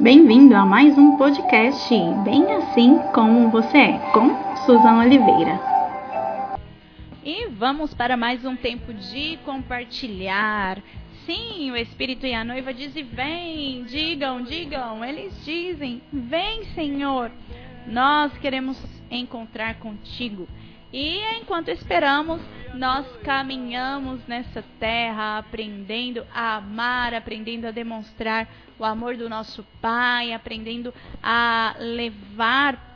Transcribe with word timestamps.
Bem-vindo 0.00 0.56
a 0.56 0.64
mais 0.64 0.96
um 0.96 1.16
podcast 1.16 1.94
Bem 2.24 2.50
Assim 2.54 2.98
Como 3.14 3.50
Você 3.50 3.76
É, 3.76 3.98
com 4.12 4.56
Suzana 4.64 5.04
Oliveira. 5.04 5.60
E 7.22 7.46
vamos 7.48 7.92
para 7.92 8.16
mais 8.16 8.44
um 8.44 8.56
tempo 8.56 8.92
de 8.92 9.38
compartilhar. 9.44 10.78
Sim, 11.26 11.70
o 11.70 11.76
Espírito 11.76 12.26
e 12.26 12.34
a 12.34 12.42
noiva 12.42 12.72
dizem: 12.72 13.04
Vem, 13.04 13.84
digam, 13.84 14.42
digam. 14.42 15.04
Eles 15.04 15.32
dizem: 15.44 16.02
Vem, 16.12 16.64
Senhor. 16.74 17.30
Nós 17.86 18.32
queremos 18.38 18.82
encontrar 19.10 19.74
contigo. 19.74 20.48
E 20.92 21.20
enquanto 21.40 21.68
esperamos, 21.68 22.40
nós 22.74 23.06
caminhamos 23.22 24.26
nessa 24.26 24.62
terra 24.78 25.38
aprendendo 25.38 26.26
a 26.34 26.56
amar, 26.56 27.14
aprendendo 27.14 27.66
a 27.66 27.70
demonstrar 27.70 28.48
o 28.78 28.84
amor 28.84 29.16
do 29.16 29.28
nosso 29.28 29.64
Pai, 29.80 30.32
aprendendo 30.32 30.92
a 31.22 31.74
levar 31.78 32.92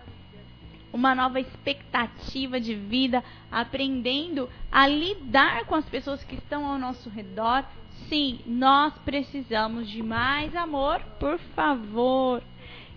uma 0.93 1.15
nova 1.15 1.39
expectativa 1.39 2.59
de 2.59 2.75
vida, 2.75 3.23
aprendendo 3.51 4.49
a 4.73 4.87
lidar 4.87 5.67
com 5.67 5.75
as 5.75 5.85
pessoas 5.85 6.25
que 6.25 6.37
estão 6.37 6.65
ao 6.65 6.79
nosso 6.79 7.11
redor. 7.11 7.65
Sim, 8.09 8.41
nós 8.47 8.95
precisamos 9.05 9.89
de 9.91 10.03
mais 10.03 10.55
amor, 10.57 11.01
por 11.21 11.39
favor. 11.55 12.43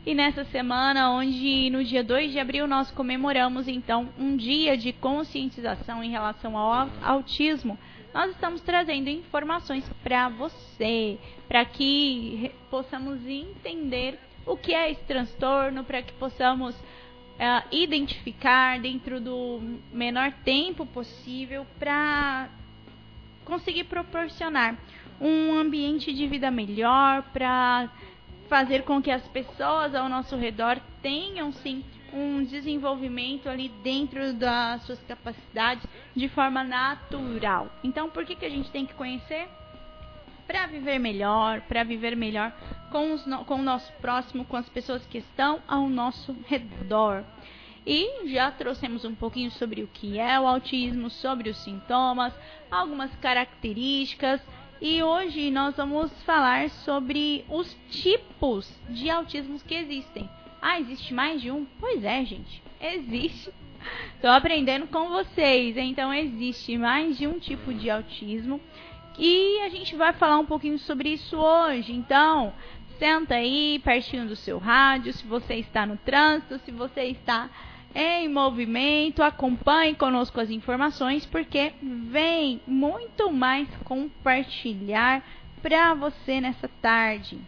E 0.05 0.16
nessa 0.16 0.45
semana, 0.45 1.12
onde 1.12 1.70
no 1.70 1.84
dia 1.84 2.03
2 2.03 2.31
de 2.31 2.39
abril 2.39 2.67
nós 2.67 2.89
comemoramos 2.89 3.67
então 3.67 4.09
um 4.17 4.38
dia 4.38 4.77
de 4.77 4.94
conscientização 4.94 6.03
em 6.03 6.09
relação 6.09 6.58
ao 6.58 6.89
autismo, 7.03 7.77
nós 8.13 8.31
estamos 8.31 8.62
trazendo 8.62 9.09
informações 9.09 9.88
para 10.02 10.30
você, 10.30 11.20
para 11.48 11.66
que 11.66 12.52
possamos 12.72 13.25
entender 13.27 14.17
o 14.45 14.55
que 14.55 14.73
é 14.73 14.89
esse 14.89 15.03
transtorno, 15.03 15.84
para 15.84 16.02
que 16.02 16.14
possamos 16.14 16.73
uh, 16.75 17.67
identificar 17.72 18.80
dentro 18.80 19.20
do 19.20 19.59
menor 19.92 20.31
tempo 20.44 20.86
possível 20.86 21.67
para 21.77 22.50
conseguir 23.45 23.83
proporcionar 23.83 24.77
um 25.20 25.53
ambiente 25.58 26.14
de 26.14 26.25
vida 26.25 26.50
melhor, 26.50 27.22
para 27.33 27.89
fazer 28.50 28.83
com 28.83 29.02
que 29.02 29.11
as 29.11 29.25
pessoas 29.28 29.94
ao 29.94 30.09
nosso 30.09 30.36
redor 30.36 30.80
tenham 31.02 31.52
sim 31.53 31.86
um 32.11 32.44
desenvolvimento 32.44 33.47
ali 33.47 33.69
dentro 33.83 34.33
das 34.33 34.81
suas 34.83 35.00
capacidades 35.03 35.86
de 36.16 36.28
forma 36.28 36.64
natural. 36.64 37.67
Então, 37.83 38.09
por 38.09 38.25
que, 38.25 38.36
que 38.36 38.45
a 38.45 38.50
gente 38.50 38.72
tem 38.72 38.86
que 38.86 38.95
conhecer? 38.95 39.47
Para 40.47 40.66
viver 40.66 40.97
melhor, 40.97 41.61
para 41.61 41.83
viver 41.83 42.16
melhor 42.16 42.52
com, 42.92 43.14
os, 43.14 43.23
com 43.45 43.55
o 43.55 43.61
nosso 43.61 43.94
próximo, 44.02 44.44
com 44.44 44.58
as 44.58 44.67
pessoas 44.67 45.05
que 45.05 45.20
estão 45.20 45.61
ao 45.67 45.88
nosso 45.88 46.36
redor. 46.47 47.23
E 47.86 48.27
já 48.30 48.52
trouxemos 48.52 49.05
um 49.05 49.14
pouquinho 49.14 49.52
sobre 49.52 49.83
o 49.83 49.88
que 49.88 50.20
é 50.20 50.39
o 50.39 50.47
autismo, 50.47 51.09
sobre 51.09 51.50
os 51.50 51.58
sintomas, 51.58 52.33
algumas 52.70 53.16
características 53.17 54.42
e 54.81 55.03
hoje 55.03 55.52
nós 55.52 55.75
vamos 55.75 56.11
falar 56.23 56.69
sobre 56.69 57.44
os 57.49 57.75
tipos 57.89 58.72
de 58.89 59.09
autismos 59.09 59.61
que 59.61 59.75
existem. 59.75 60.30
Ah, 60.61 60.80
existe 60.80 61.13
mais 61.13 61.41
de 61.41 61.52
um? 61.52 61.66
Pois 61.80 62.03
é, 62.03 62.23
gente. 62.23 62.61
Existe. 62.80 63.52
Estou 64.16 64.30
aprendendo 64.30 64.88
com 64.88 65.09
vocês. 65.09 65.75
Então, 65.75 66.13
existe 66.13 66.77
mais 66.77 67.17
de 67.17 67.27
um 67.27 67.39
tipo 67.39 67.73
de 67.73 67.89
autismo. 67.89 68.61
E 69.17 69.59
a 69.61 69.69
gente 69.69 69.95
vai 69.95 70.13
falar 70.13 70.39
um 70.39 70.45
pouquinho 70.45 70.80
sobre 70.80 71.09
isso 71.09 71.38
hoje. 71.38 71.91
Então, 71.91 72.53
senta 72.97 73.36
aí 73.36 73.80
pertinho 73.83 74.27
do 74.27 74.36
seu 74.36 74.58
rádio. 74.58 75.11
Se 75.11 75.25
você 75.25 75.55
está 75.55 75.86
no 75.86 75.97
trânsito, 75.97 76.59
se 76.59 76.71
você 76.71 77.03
está 77.03 77.49
em 77.94 78.28
movimento. 78.28 79.23
Acompanhe 79.23 79.95
conosco 79.95 80.39
as 80.39 80.50
informações, 80.50 81.26
porque 81.26 81.73
vem 81.82 82.61
muito 82.67 83.32
mais 83.32 83.67
compartilhar 83.83 85.23
para 85.61 85.94
você 85.94 86.39
nessa 86.39 86.67
tarde. 86.82 87.39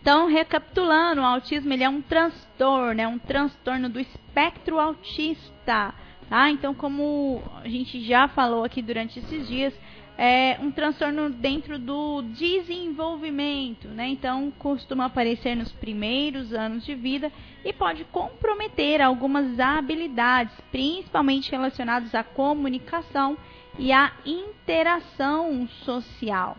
Então, 0.00 0.28
recapitulando, 0.28 1.22
o 1.22 1.24
autismo 1.24 1.72
ele 1.72 1.82
é 1.82 1.88
um 1.88 2.02
transtorno, 2.02 3.00
é 3.00 3.08
um 3.08 3.18
transtorno 3.18 3.88
do 3.88 3.98
espectro 3.98 4.78
autista. 4.78 5.94
Tá? 6.28 6.50
Então, 6.50 6.74
como 6.74 7.42
a 7.62 7.68
gente 7.68 8.02
já 8.04 8.28
falou 8.28 8.64
aqui 8.64 8.82
durante 8.82 9.18
esses 9.18 9.48
dias, 9.48 9.74
é 10.16 10.58
um 10.60 10.70
transtorno 10.70 11.28
dentro 11.30 11.78
do 11.78 12.22
desenvolvimento, 12.22 13.88
né? 13.88 14.08
Então, 14.08 14.52
costuma 14.58 15.06
aparecer 15.06 15.56
nos 15.56 15.72
primeiros 15.72 16.52
anos 16.52 16.84
de 16.84 16.94
vida 16.94 17.32
e 17.64 17.72
pode 17.72 18.04
comprometer 18.04 19.00
algumas 19.00 19.58
habilidades, 19.58 20.54
principalmente 20.70 21.50
relacionadas 21.50 22.14
à 22.14 22.22
comunicação 22.22 23.36
e 23.78 23.92
à 23.92 24.12
interação 24.24 25.68
social. 25.84 26.56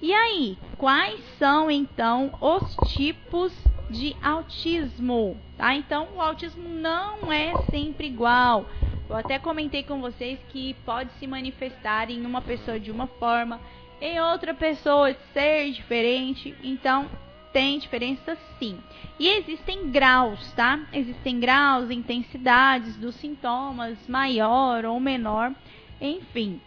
E 0.00 0.12
aí, 0.12 0.58
quais 0.76 1.20
são 1.38 1.70
então 1.70 2.32
os 2.40 2.76
tipos 2.92 3.52
de 3.88 4.16
autismo? 4.20 5.36
Tá? 5.56 5.76
Então, 5.76 6.08
o 6.16 6.20
autismo 6.20 6.68
não 6.68 7.32
é 7.32 7.54
sempre 7.70 8.08
igual. 8.08 8.66
Eu 9.12 9.18
até 9.18 9.38
comentei 9.38 9.82
com 9.82 10.00
vocês 10.00 10.38
que 10.48 10.72
pode 10.86 11.12
se 11.18 11.26
manifestar 11.26 12.10
em 12.10 12.24
uma 12.24 12.40
pessoa 12.40 12.80
de 12.80 12.90
uma 12.90 13.06
forma, 13.06 13.60
em 14.00 14.18
outra 14.18 14.54
pessoa 14.54 15.14
ser 15.34 15.70
diferente. 15.70 16.54
Então, 16.64 17.10
tem 17.52 17.78
diferença 17.78 18.38
sim. 18.58 18.78
E 19.20 19.28
existem 19.28 19.90
graus, 19.90 20.50
tá? 20.54 20.80
Existem 20.94 21.38
graus, 21.38 21.90
intensidades 21.90 22.96
dos 22.96 23.14
sintomas, 23.16 23.98
maior 24.08 24.86
ou 24.86 24.98
menor, 24.98 25.52
enfim. 26.00 26.58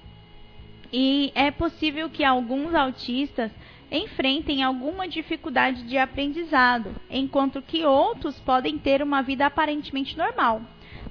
E 0.93 1.31
é 1.33 1.49
possível 1.49 2.11
que 2.11 2.23
alguns 2.23 2.75
autistas 2.75 3.49
enfrentem 3.91 4.61
alguma 4.61 5.07
dificuldade 5.07 5.81
de 5.81 5.97
aprendizado, 5.97 6.95
enquanto 7.09 7.59
que 7.59 7.83
outros 7.83 8.39
podem 8.41 8.77
ter 8.77 9.01
uma 9.01 9.23
vida 9.23 9.47
aparentemente 9.47 10.15
normal 10.15 10.61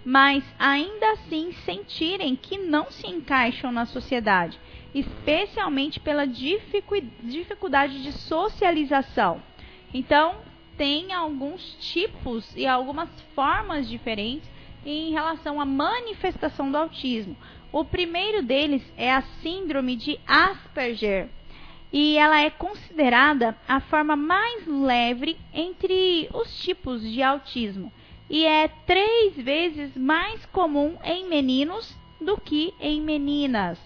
mas 0.05 0.44
ainda 0.59 1.12
assim 1.12 1.53
sentirem 1.65 2.37
que 2.37 2.59
não 2.59 2.91
se 2.91 3.06
encaixam 3.06 3.72
na 3.72 3.87
sociedade, 3.87 4.59
especialmente 4.94 6.00
pela 6.00 6.27
dificuldade 6.27 8.03
de 8.03 8.12
socialização. 8.12 9.43
Então, 9.93 10.37
tem 10.77 11.12
alguns 11.12 11.77
tipos 11.81 12.54
e 12.56 12.66
algumas 12.66 13.09
formas 13.34 13.88
diferentes 13.88 14.49
em 14.84 15.12
relação 15.12 15.60
à 15.60 15.65
manifestação 15.65 16.71
do 16.71 16.77
autismo. 16.77 17.37
O 17.72 17.84
primeiro 17.84 18.43
deles 18.43 18.83
é 18.97 19.12
a 19.12 19.22
síndrome 19.43 19.97
de 19.97 20.19
Asperger. 20.27 21.28
E 21.93 22.16
ela 22.16 22.41
é 22.41 22.50
considerada 22.50 23.56
a 23.69 23.81
forma 23.81 24.16
mais 24.16 24.66
leve 24.66 25.37
entre 25.53 26.28
os 26.33 26.60
tipos 26.60 27.03
de 27.03 27.22
autismo 27.22 27.93
e 28.34 28.45
é 28.47 28.67
três 28.67 29.37
vezes 29.37 29.97
mais 29.97 30.45
comum 30.47 30.97
em 31.05 31.28
meninos 31.28 31.97
do 32.21 32.37
que 32.37 32.75
em 32.81 33.00
meninas. 33.00 33.78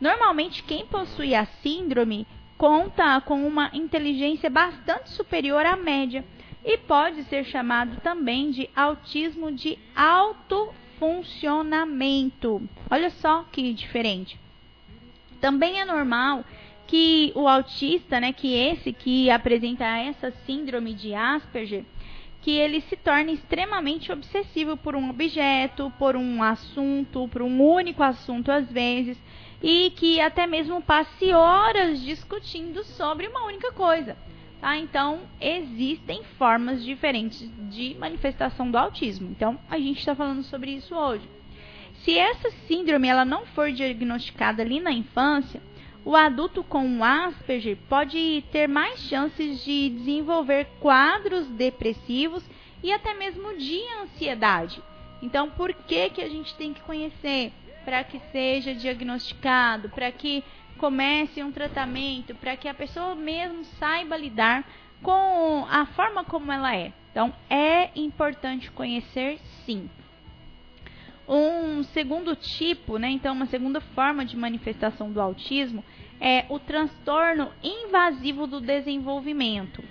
Normalmente, 0.00 0.62
quem 0.62 0.86
possui 0.86 1.34
a 1.34 1.44
síndrome 1.44 2.26
conta 2.56 3.20
com 3.20 3.46
uma 3.46 3.68
inteligência 3.74 4.48
bastante 4.48 5.10
superior 5.10 5.66
à 5.66 5.76
média 5.76 6.24
e 6.64 6.78
pode 6.78 7.24
ser 7.24 7.44
chamado 7.44 8.00
também 8.00 8.50
de 8.50 8.70
autismo 8.74 9.52
de 9.52 9.78
alto 9.94 10.72
funcionamento. 10.98 12.66
Olha 12.90 13.10
só 13.10 13.44
que 13.52 13.70
diferente. 13.74 14.40
Também 15.42 15.78
é 15.78 15.84
normal 15.84 16.42
que 16.86 17.32
o 17.34 17.46
autista, 17.46 18.18
né, 18.18 18.32
que 18.32 18.54
esse 18.54 18.94
que 18.94 19.28
apresenta 19.30 19.84
essa 19.84 20.30
síndrome 20.46 20.94
de 20.94 21.14
Asperger, 21.14 21.84
que 22.44 22.50
ele 22.50 22.82
se 22.82 22.94
torne 22.94 23.32
extremamente 23.32 24.12
obsessivo 24.12 24.76
por 24.76 24.94
um 24.94 25.08
objeto, 25.08 25.90
por 25.98 26.14
um 26.14 26.42
assunto, 26.42 27.26
por 27.28 27.40
um 27.40 27.62
único 27.62 28.02
assunto 28.02 28.52
às 28.52 28.70
vezes, 28.70 29.16
e 29.62 29.90
que 29.96 30.20
até 30.20 30.46
mesmo 30.46 30.82
passe 30.82 31.32
horas 31.32 32.02
discutindo 32.02 32.84
sobre 32.84 33.26
uma 33.28 33.46
única 33.46 33.72
coisa. 33.72 34.14
Tá? 34.60 34.76
Então, 34.76 35.20
existem 35.40 36.22
formas 36.36 36.84
diferentes 36.84 37.50
de 37.70 37.96
manifestação 37.98 38.70
do 38.70 38.76
autismo. 38.76 39.30
Então, 39.30 39.58
a 39.70 39.78
gente 39.78 40.00
está 40.00 40.14
falando 40.14 40.42
sobre 40.42 40.72
isso 40.72 40.94
hoje. 40.94 41.26
Se 42.02 42.18
essa 42.18 42.50
síndrome 42.68 43.08
ela 43.08 43.24
não 43.24 43.46
for 43.46 43.72
diagnosticada 43.72 44.62
ali 44.62 44.80
na 44.80 44.92
infância, 44.92 45.62
o 46.04 46.14
adulto 46.14 46.62
com 46.62 47.02
Asperger 47.02 47.78
pode 47.88 48.44
ter 48.52 48.68
mais 48.68 49.00
chances 49.00 49.64
de 49.64 49.88
desenvolver 49.88 50.66
quadros 50.78 51.46
depressivos 51.48 52.44
e 52.82 52.92
até 52.92 53.14
mesmo 53.14 53.56
de 53.56 53.80
ansiedade. 54.02 54.82
Então, 55.22 55.48
por 55.50 55.72
que, 55.72 56.10
que 56.10 56.20
a 56.20 56.28
gente 56.28 56.54
tem 56.56 56.74
que 56.74 56.82
conhecer? 56.82 57.52
Para 57.84 58.04
que 58.04 58.20
seja 58.30 58.74
diagnosticado, 58.74 59.88
para 59.88 60.12
que 60.12 60.44
comece 60.76 61.42
um 61.42 61.50
tratamento, 61.50 62.34
para 62.34 62.56
que 62.56 62.68
a 62.68 62.74
pessoa 62.74 63.14
mesmo 63.14 63.64
saiba 63.78 64.16
lidar 64.16 64.68
com 65.02 65.66
a 65.70 65.86
forma 65.86 66.24
como 66.24 66.52
ela 66.52 66.76
é. 66.76 66.92
Então, 67.10 67.32
é 67.48 67.90
importante 67.96 68.70
conhecer 68.70 69.38
sim. 69.64 69.88
Um 71.26 71.82
segundo 71.84 72.36
tipo, 72.36 72.98
né, 72.98 73.08
então 73.08 73.34
uma 73.34 73.46
segunda 73.46 73.80
forma 73.80 74.24
de 74.24 74.36
manifestação 74.36 75.10
do 75.10 75.20
autismo 75.20 75.82
é 76.20 76.44
o 76.48 76.58
transtorno 76.58 77.50
invasivo 77.62 78.46
do 78.46 78.60
desenvolvimento. 78.60 79.82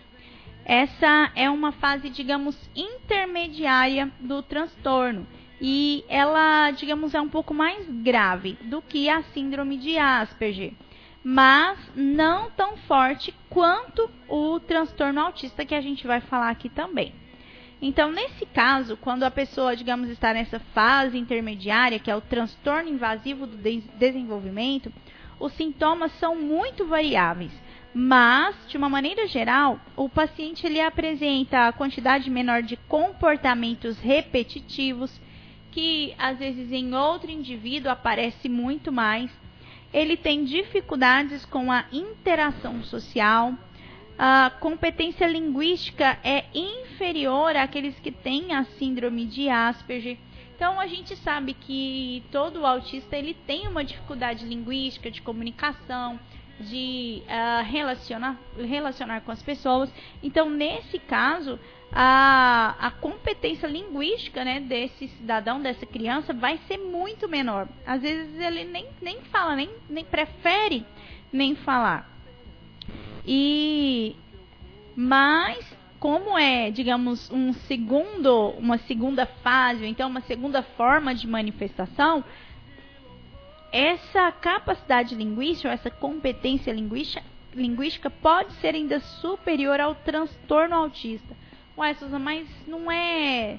Essa 0.65 1.31
é 1.35 1.49
uma 1.49 1.71
fase, 1.71 2.09
digamos, 2.09 2.57
intermediária 2.75 4.11
do 4.19 4.41
transtorno 4.41 5.27
e 5.59 6.05
ela, 6.07 6.71
digamos, 6.71 7.13
é 7.13 7.21
um 7.21 7.29
pouco 7.29 7.53
mais 7.53 7.85
grave 7.87 8.57
do 8.63 8.81
que 8.81 9.09
a 9.09 9.23
síndrome 9.23 9.77
de 9.77 9.97
Asperger, 9.97 10.73
mas 11.23 11.79
não 11.95 12.49
tão 12.51 12.77
forte 12.77 13.33
quanto 13.49 14.09
o 14.27 14.59
transtorno 14.59 15.21
autista 15.21 15.65
que 15.65 15.75
a 15.75 15.81
gente 15.81 16.05
vai 16.05 16.21
falar 16.21 16.49
aqui 16.49 16.69
também. 16.69 17.13
Então, 17.85 18.13
nesse 18.13 18.45
caso, 18.45 18.95
quando 18.95 19.23
a 19.23 19.29
pessoa, 19.29 19.75
digamos, 19.75 20.07
está 20.09 20.33
nessa 20.33 20.57
fase 20.57 21.17
intermediária, 21.17 21.99
que 21.99 22.09
é 22.09 22.15
o 22.15 22.21
transtorno 22.21 22.87
invasivo 22.87 23.45
do 23.45 23.57
desenvolvimento, 23.57 24.89
os 25.37 25.51
sintomas 25.51 26.09
são 26.13 26.33
muito 26.33 26.85
variáveis. 26.85 27.51
Mas, 27.93 28.55
de 28.69 28.77
uma 28.77 28.87
maneira 28.87 29.27
geral, 29.27 29.81
o 29.97 30.07
paciente 30.07 30.65
ele 30.65 30.79
apresenta 30.79 31.67
a 31.67 31.73
quantidade 31.73 32.29
menor 32.29 32.63
de 32.63 32.77
comportamentos 32.87 33.99
repetitivos, 33.99 35.11
que 35.69 36.15
às 36.17 36.39
vezes 36.39 36.71
em 36.71 36.95
outro 36.95 37.29
indivíduo 37.29 37.91
aparece 37.91 38.47
muito 38.47 38.93
mais. 38.93 39.29
Ele 39.93 40.15
tem 40.15 40.45
dificuldades 40.45 41.43
com 41.43 41.69
a 41.69 41.83
interação 41.91 42.81
social, 42.81 43.53
a 44.17 44.51
competência 44.59 45.27
linguística 45.27 46.17
é 46.23 46.45
inferior 46.53 47.55
àqueles 47.55 47.99
que 47.99 48.11
têm 48.11 48.53
a 48.53 48.63
síndrome 48.63 49.25
de 49.25 49.49
Asperger. 49.49 50.17
Então 50.55 50.79
a 50.79 50.87
gente 50.87 51.15
sabe 51.17 51.53
que 51.53 52.23
todo 52.31 52.65
autista 52.65 53.17
ele 53.17 53.33
tem 53.33 53.67
uma 53.67 53.83
dificuldade 53.83 54.45
linguística 54.45 55.09
de 55.09 55.21
comunicação, 55.21 56.19
de 56.59 57.23
uh, 57.25 57.63
relacionar, 57.63 58.37
relacionar 58.57 59.21
com 59.21 59.31
as 59.31 59.41
pessoas. 59.41 59.91
Então 60.21 60.49
nesse 60.49 60.99
caso 60.99 61.59
a, 61.91 62.75
a 62.79 62.91
competência 62.91 63.67
linguística 63.67 64.43
né, 64.45 64.59
desse 64.59 65.07
cidadão, 65.09 65.61
dessa 65.61 65.85
criança, 65.85 66.33
vai 66.33 66.59
ser 66.67 66.77
muito 66.77 67.27
menor. 67.27 67.67
Às 67.85 68.01
vezes 68.01 68.39
ele 68.39 68.63
nem, 68.63 68.87
nem 69.01 69.21
fala, 69.23 69.55
nem, 69.55 69.69
nem 69.89 70.05
prefere 70.05 70.85
nem 71.33 71.55
falar. 71.55 72.12
E 73.25 74.15
mas 74.95 75.65
como 76.03 76.37
é, 76.37 76.69
digamos, 76.69 77.31
um 77.31 77.53
segundo, 77.53 78.49
uma 78.57 78.77
segunda 78.77 79.25
fase, 79.25 79.83
ou 79.83 79.87
então 79.87 80.09
uma 80.09 80.19
segunda 80.19 80.61
forma 80.61 81.15
de 81.15 81.25
manifestação, 81.25 82.25
essa 83.71 84.29
capacidade 84.33 85.15
linguística, 85.15 85.69
essa 85.69 85.89
competência 85.89 86.73
linguística, 86.73 87.23
linguística 87.55 88.09
pode 88.09 88.51
ser 88.55 88.75
ainda 88.75 88.99
superior 88.99 89.79
ao 89.79 89.95
transtorno 89.95 90.75
autista. 90.75 91.35
Ué, 91.77 91.93
Susan, 91.93 92.19
mas 92.19 92.47
não 92.67 92.91
é 92.91 93.57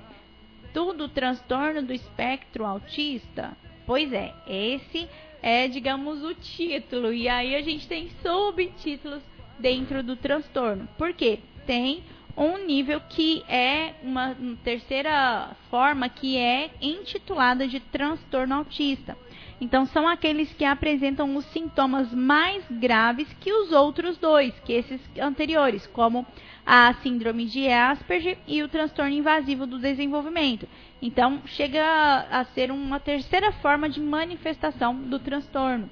tudo 0.75 1.09
transtorno 1.09 1.83
do 1.83 1.95
espectro 1.95 2.67
autista? 2.67 3.57
Pois 3.87 4.13
é, 4.13 4.35
esse 4.47 5.09
é, 5.43 5.67
digamos, 5.67 6.23
o 6.23 6.35
título. 6.35 7.13
E 7.13 7.27
aí 7.27 7.57
a 7.57 7.63
gente 7.63 7.89
tem 7.89 8.11
subtítulos 8.23 9.23
dentro 9.59 10.03
do 10.03 10.17
transtorno. 10.17 10.89
Por 10.99 11.13
quê? 11.13 11.41
Tem 11.67 12.03
um 12.37 12.59
nível 12.67 13.01
que 13.09 13.45
é 13.49 13.95
uma, 14.03 14.37
terceira 14.63 15.51
forma 15.71 16.09
que 16.09 16.37
é 16.37 16.71
intitulada 16.81 17.67
de 17.67 17.81
transtorno 17.81 18.55
autista. 18.55 19.17
Então, 19.61 19.87
são 19.87 20.09
aqueles 20.09 20.53
que 20.53 20.65
apresentam 20.65 21.37
os 21.37 21.45
sintomas 21.47 22.13
mais 22.13 22.65
graves 22.69 23.29
que 23.41 23.53
os 23.53 23.71
outros 23.71 24.19
dois, 24.19 24.53
que 24.65 24.73
esses 24.73 25.01
anteriores, 25.19 25.87
como 25.87 26.27
a 26.67 26.93
síndrome 26.95 27.47
de 27.47 27.69
Asperger 27.69 28.39
e 28.49 28.63
o 28.63 28.69
transtorno 28.69 29.13
invasivo 29.13 29.65
do 29.65 29.79
desenvolvimento. 29.79 30.69
Então, 31.01 31.41
chega 31.47 32.27
a 32.31 32.45
ser 32.47 32.71
uma 32.73 32.99
terceira 32.99 33.53
forma 33.53 33.89
de 33.89 34.01
manifestação 34.01 34.95
do 34.95 35.19
transtorno. 35.19 35.89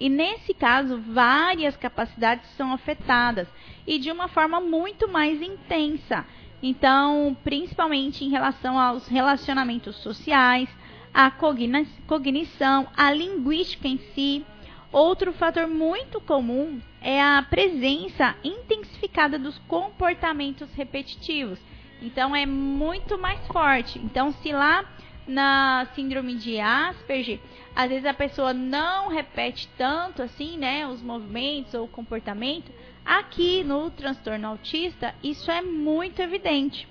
E 0.00 0.08
nesse 0.08 0.54
caso, 0.54 0.98
várias 0.98 1.76
capacidades 1.76 2.48
são 2.56 2.72
afetadas 2.72 3.46
e 3.86 3.98
de 3.98 4.10
uma 4.10 4.28
forma 4.28 4.58
muito 4.58 5.06
mais 5.06 5.42
intensa. 5.42 6.26
Então, 6.62 7.36
principalmente 7.44 8.24
em 8.24 8.30
relação 8.30 8.78
aos 8.78 9.06
relacionamentos 9.06 9.96
sociais, 9.96 10.68
a 11.12 11.30
cognição, 11.30 12.88
a 12.96 13.12
linguística 13.12 13.86
em 13.86 13.98
si. 14.14 14.44
Outro 14.90 15.32
fator 15.34 15.66
muito 15.66 16.20
comum 16.20 16.80
é 17.00 17.22
a 17.22 17.44
presença 17.48 18.34
intensificada 18.42 19.38
dos 19.38 19.58
comportamentos 19.68 20.72
repetitivos. 20.74 21.58
Então 22.02 22.34
é 22.34 22.46
muito 22.46 23.18
mais 23.18 23.46
forte. 23.48 23.98
Então, 23.98 24.32
se 24.32 24.50
lá 24.50 24.84
na 25.26 25.86
síndrome 25.94 26.34
de 26.34 26.58
Asperger, 26.58 27.38
às 27.74 27.88
vezes 27.88 28.04
a 28.04 28.14
pessoa 28.14 28.52
não 28.52 29.08
repete 29.08 29.68
tanto 29.76 30.22
assim, 30.22 30.56
né, 30.58 30.86
os 30.86 31.00
movimentos 31.02 31.74
ou 31.74 31.84
o 31.84 31.88
comportamento. 31.88 32.70
Aqui 33.04 33.64
no 33.64 33.90
transtorno 33.90 34.48
autista, 34.48 35.14
isso 35.22 35.50
é 35.50 35.62
muito 35.62 36.20
evidente. 36.20 36.86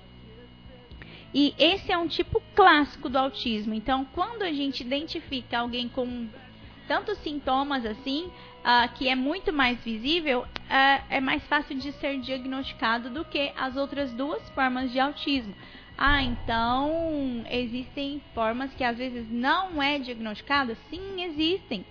E 1.32 1.54
esse 1.58 1.92
é 1.92 1.96
um 1.96 2.08
tipo 2.08 2.42
clássico 2.54 3.08
do 3.08 3.16
autismo. 3.16 3.72
Então, 3.72 4.04
quando 4.12 4.42
a 4.42 4.52
gente 4.52 4.82
identifica 4.82 5.60
alguém 5.60 5.88
com 5.88 6.28
tantos 6.88 7.18
sintomas 7.18 7.86
assim, 7.86 8.24
uh, 8.24 8.92
que 8.94 9.08
é 9.08 9.14
muito 9.14 9.52
mais 9.52 9.78
visível, 9.84 10.40
uh, 10.40 11.04
é 11.08 11.20
mais 11.20 11.42
fácil 11.44 11.78
de 11.78 11.92
ser 11.92 12.18
diagnosticado 12.18 13.10
do 13.10 13.24
que 13.24 13.52
as 13.56 13.76
outras 13.76 14.12
duas 14.12 14.48
formas 14.50 14.90
de 14.90 14.98
autismo. 14.98 15.54
Ah, 16.02 16.22
então 16.22 17.44
existem 17.50 18.22
formas 18.34 18.72
que 18.72 18.82
às 18.82 18.96
vezes 18.96 19.30
não 19.30 19.82
é 19.82 19.98
diagnosticada? 19.98 20.74
Sim, 20.88 21.22
existem. 21.22 21.84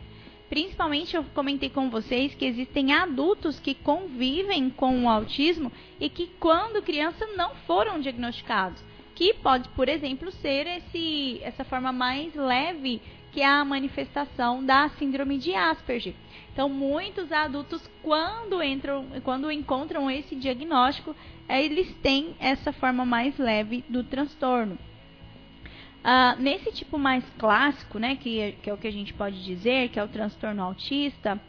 Principalmente 0.50 1.16
eu 1.16 1.24
comentei 1.26 1.70
com 1.70 1.92
vocês 1.92 2.34
que 2.34 2.44
existem 2.44 2.92
adultos 2.92 3.60
que 3.60 3.76
convivem 3.76 4.72
com 4.72 5.04
o 5.04 5.08
autismo 5.08 5.72
e 6.00 6.10
que 6.10 6.26
quando 6.40 6.82
criança 6.82 7.24
não 7.38 7.54
foram 7.68 8.00
diagnosticados, 8.00 8.84
que 9.14 9.32
pode, 9.36 9.70
por 9.70 9.88
exemplo, 9.88 10.32
ser 10.32 10.66
esse, 10.66 11.40
essa 11.44 11.64
forma 11.64 11.92
mais 11.92 12.34
leve 12.34 13.00
que 13.40 13.44
é 13.44 13.48
a 13.48 13.64
manifestação 13.64 14.62
da 14.66 14.90
síndrome 15.00 15.38
de 15.38 15.56
Asperger. 15.56 16.14
Então, 16.52 16.68
muitos 16.68 17.32
adultos, 17.32 17.90
quando 18.04 18.62
entram, 18.62 19.06
quando 19.24 19.50
encontram 19.50 20.12
esse 20.12 20.36
diagnóstico, 20.36 21.16
eles 21.48 21.90
têm 22.04 22.36
essa 22.38 22.74
forma 22.74 23.06
mais 23.06 23.38
leve 23.38 23.82
do 23.88 24.04
transtorno. 24.04 24.78
Uh, 26.04 26.42
nesse 26.42 26.70
tipo 26.74 27.00
mais 27.00 27.24
clássico, 27.38 27.98
né, 27.98 28.18
que, 28.18 28.58
que 28.62 28.70
é 28.70 28.74
o 28.74 28.78
que 28.78 28.90
a 28.90 28.92
gente 28.92 29.14
pode 29.14 29.42
dizer, 29.46 29.88
que 29.88 29.98
é 29.98 30.04
o 30.04 30.10
transtorno 30.10 30.62
autista, 30.62 31.40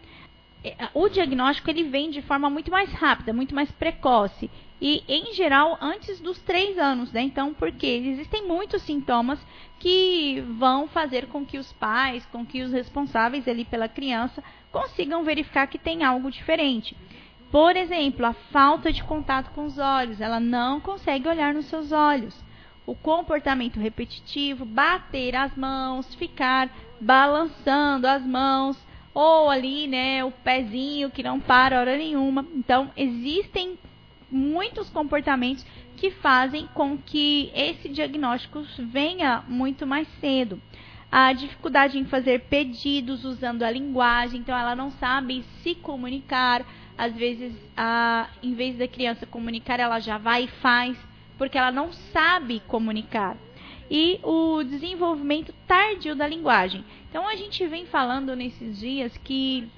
é, 0.63 0.91
o 0.95 1.09
diagnóstico 1.09 1.71
ele 1.71 1.83
vem 1.83 2.13
de 2.13 2.23
forma 2.23 2.49
muito 2.49 2.71
mais 2.71 2.93
rápida, 2.93 3.33
muito 3.33 3.53
mais 3.53 3.69
precoce 3.73 4.49
e 4.81 5.05
em 5.07 5.35
geral 5.35 5.77
antes 5.81 6.21
dos 6.21 6.39
três 6.41 6.79
anos, 6.79 7.13
né? 7.13 7.21
Então, 7.21 7.53
porque 7.53 7.87
existem 7.87 8.47
muitos 8.47 8.83
sintomas 8.83 9.39
que 9.79 10.43
vão 10.59 10.89
fazer 10.89 11.27
com 11.27 11.45
que 11.45 11.59
os 11.59 11.73
pais, 11.75 12.25
com 12.27 12.47
que 12.47 12.63
os 12.63 12.73
responsáveis 12.73 13.47
ali 13.47 13.65
pela 13.65 13.89
criança 13.89 14.43
consigam 14.73 15.23
verificar 15.23 15.67
que 15.67 15.79
tem 15.79 16.03
algo 16.03 16.31
diferente. 16.31 16.97
Por 17.51 17.77
exemplo, 17.77 18.25
a 18.25 18.33
falta 18.33 18.93
de 18.93 19.03
contato 19.03 19.51
com 19.51 19.65
os 19.65 19.77
olhos, 19.77 20.21
ela 20.21 20.39
não 20.39 20.81
consegue 20.81 21.29
olhar 21.29 21.53
nos 21.53 21.67
seus 21.67 21.93
olhos. 21.93 22.45
O 22.87 22.95
comportamento 22.95 23.79
repetitivo, 23.79 24.65
bater 24.65 25.35
as 25.35 25.55
mãos, 25.57 26.15
ficar 26.15 26.71
balançando 27.01 28.07
as 28.07 28.25
mãos, 28.25 28.79
ou 29.13 29.51
ali, 29.51 29.87
né, 29.87 30.25
o 30.25 30.31
pezinho 30.31 31.11
que 31.11 31.23
não 31.23 31.41
para 31.41 31.81
hora 31.81 31.97
nenhuma. 31.97 32.47
Então, 32.55 32.91
existem 32.97 33.79
muitos 34.31 34.89
comportamentos 34.91 35.65
que 35.97 36.11
fazem 36.11 36.67
com 36.73 36.97
que 36.97 37.51
esse 37.55 37.89
diagnóstico 37.89 38.65
venha 38.79 39.45
muito 39.47 39.87
mais 39.87 40.09
cedo. 40.21 40.61
A 41.13 41.33
dificuldade 41.33 41.99
em 41.99 42.05
fazer 42.05 42.43
pedidos 42.43 43.25
usando 43.25 43.65
a 43.65 43.71
linguagem, 43.71 44.41
então 44.41 44.57
ela 44.57 44.77
não 44.77 44.91
sabe 44.93 45.45
se 45.63 45.75
comunicar. 45.75 46.65
Às 46.97 47.15
vezes, 47.15 47.53
a, 47.77 48.29
em 48.43 48.55
vez 48.55 48.79
da 48.79 48.87
criança 48.87 49.27
comunicar, 49.27 49.81
ela 49.81 49.99
já 49.99 50.19
vai 50.19 50.45
e 50.45 50.49
faz, 50.63 50.97
porque 51.37 51.59
ela 51.59 51.73
não 51.73 51.93
sabe 51.93 52.63
comunicar. 52.69 53.37
E 53.91 54.21
o 54.23 54.63
desenvolvimento 54.63 55.53
tardio 55.67 56.15
da 56.15 56.29
linguagem. 56.29 56.85
Então, 57.09 57.27
a 57.27 57.35
gente 57.35 57.67
vem 57.67 57.87
falando 57.87 58.37
nesses 58.37 58.79
dias 58.79 59.17
que 59.19 59.69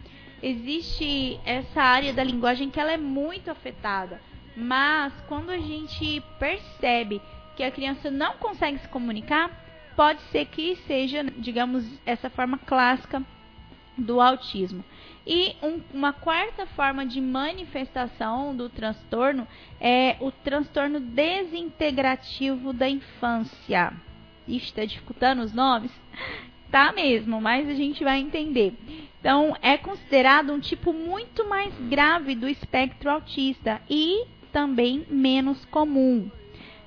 existe 0.42 1.40
essa 1.46 1.82
área 1.82 2.12
da 2.12 2.22
linguagem 2.22 2.68
que 2.68 2.78
ela 2.78 2.92
é 2.92 2.98
muito 2.98 3.50
afetada 3.50 4.20
Mas 4.56 5.12
quando 5.28 5.50
a 5.50 5.58
gente 5.58 6.22
percebe 6.38 7.20
que 7.56 7.62
a 7.62 7.70
criança 7.70 8.10
não 8.10 8.34
consegue 8.34 8.78
se 8.78 8.88
comunicar, 8.88 9.50
pode 9.96 10.20
ser 10.30 10.46
que 10.46 10.76
seja, 10.86 11.24
digamos, 11.38 11.84
essa 12.04 12.30
forma 12.30 12.58
clássica 12.58 13.22
do 13.96 14.20
autismo. 14.20 14.84
E 15.26 15.54
um, 15.62 15.80
uma 15.92 16.12
quarta 16.12 16.66
forma 16.66 17.06
de 17.06 17.20
manifestação 17.20 18.56
do 18.56 18.68
transtorno 18.68 19.46
é 19.80 20.16
o 20.20 20.30
transtorno 20.30 20.98
desintegrativo 20.98 22.72
da 22.72 22.88
infância. 22.88 23.92
Está 24.48 24.84
dificultando 24.84 25.42
os 25.42 25.52
nomes? 25.52 25.92
Tá 26.70 26.90
mesmo, 26.90 27.40
mas 27.40 27.68
a 27.68 27.74
gente 27.74 28.02
vai 28.02 28.18
entender. 28.18 28.74
Então, 29.20 29.56
é 29.62 29.76
considerado 29.76 30.52
um 30.52 30.58
tipo 30.58 30.92
muito 30.92 31.48
mais 31.48 31.72
grave 31.88 32.34
do 32.34 32.48
espectro 32.48 33.10
autista 33.10 33.80
e 33.88 34.26
também 34.52 35.06
menos 35.08 35.64
comum. 35.66 36.30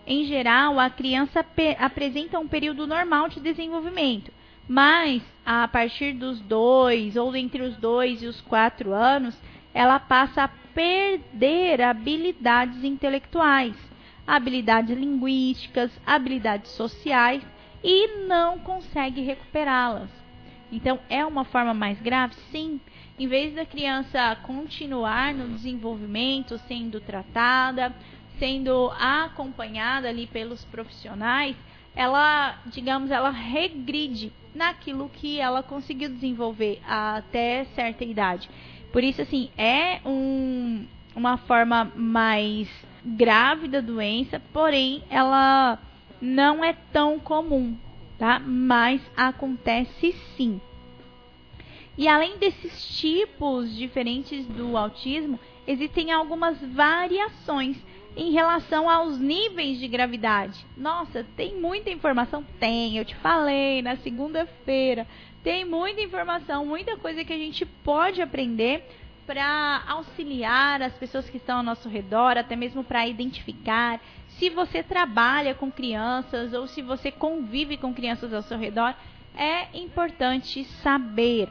Em 0.08 0.24
geral, 0.26 0.80
a 0.80 0.90
criança 0.90 1.44
apresenta 1.80 2.40
um 2.40 2.48
período 2.48 2.86
normal 2.86 3.28
de 3.28 3.40
desenvolvimento, 3.40 4.32
mas 4.68 5.24
a 5.46 5.68
partir 5.68 6.14
dos 6.14 6.40
dois 6.40 7.16
ou 7.16 7.36
entre 7.36 7.64
os 7.64 7.76
dois 7.78 8.22
e 8.22 8.28
os 8.28 8.40
quatro 8.42 8.94
anos, 8.94 9.36
ela 9.74 10.00
passa 10.00 10.44
a 10.44 10.48
perder 10.48 11.82
habilidades 11.82 12.84
intelectuais, 12.84 13.76
habilidades 14.28 14.96
linguísticas, 14.98 15.92
habilidades 16.06 16.72
sociais 16.72 17.42
e 17.84 18.26
não 18.28 18.60
consegue 18.60 19.22
recuperá-las. 19.22 20.25
Então, 20.72 21.00
é 21.10 21.26
uma 21.26 21.46
forma 21.46 21.74
mais 21.74 22.00
grave? 22.02 22.36
Sim. 22.52 22.80
Em 23.18 23.28
vez 23.28 23.54
da 23.54 23.66
criança 23.66 24.36
continuar 24.44 25.34
no 25.34 25.48
desenvolvimento, 25.50 26.58
sendo 26.68 27.00
tratada, 27.00 27.94
sendo 28.38 28.92
acompanhada 29.00 30.10
ali 30.10 30.28
pelos 30.28 30.64
profissionais, 30.66 31.56
ela, 31.96 32.58
digamos, 32.66 33.10
ela 33.10 33.30
regride 33.30 34.32
naquilo 34.54 35.10
que 35.10 35.40
ela 35.40 35.64
conseguiu 35.64 36.10
desenvolver 36.10 36.82
até 36.86 37.66
certa 37.76 38.04
idade. 38.04 38.50
Por 38.92 39.04
isso, 39.04 39.22
assim, 39.22 39.50
é 39.58 40.00
um, 40.06 40.86
uma 41.16 41.38
forma 41.38 41.92
mais 41.96 42.70
grave 43.04 43.68
da 43.68 43.82
doença, 43.82 44.42
porém, 44.52 45.04
ela 45.10 45.80
não 46.22 46.64
é 46.64 46.74
tão 46.92 47.20
comum, 47.20 47.78
tá? 48.18 48.40
Mas 48.40 49.02
acontece 49.16 50.14
sim. 50.36 50.60
E 51.98 52.08
além 52.08 52.38
desses 52.38 52.98
tipos 52.98 53.74
diferentes 53.76 54.46
do 54.48 54.76
autismo, 54.76 55.40
existem 55.66 56.12
algumas 56.12 56.60
variações 56.62 57.78
em 58.18 58.32
relação 58.32 58.90
aos 58.90 59.18
níveis 59.18 59.80
de 59.80 59.88
gravidade. 59.88 60.66
Nossa, 60.76 61.26
tem 61.36 61.56
muita 61.56 61.90
informação? 61.90 62.46
Tem, 62.60 62.98
eu 62.98 63.06
te 63.06 63.16
falei 63.16 63.82
na 63.82 63.96
segunda-feira. 63.98 65.08
Tem 65.44 65.64
muita 65.64 66.02
informação, 66.02 66.66
muita 66.66 66.98
coisa 66.98 67.24
que 67.24 67.34
a 67.34 67.38
gente 67.38 67.66
pode 67.66 68.22
aprender 68.22 68.84
para 69.26 69.84
auxiliar 69.88 70.82
as 70.82 70.94
pessoas 70.94 71.30
que 71.30 71.38
estão 71.38 71.58
ao 71.58 71.64
nosso 71.64 71.90
redor, 71.90 72.38
até 72.38 72.56
mesmo 72.56 72.84
para 72.84 73.08
identificar 73.08 74.00
se 74.38 74.50
você 74.50 74.84
trabalha 74.84 75.56
com 75.56 75.72
crianças 75.72 76.54
ou 76.54 76.68
se 76.68 76.82
você 76.82 77.12
convive 77.12 77.78
com 77.78 77.94
crianças 77.94 78.34
ao 78.34 78.42
seu 78.42 78.58
redor, 78.58 78.94
é 79.36 79.78
importante 79.78 80.64
saber. 80.84 81.50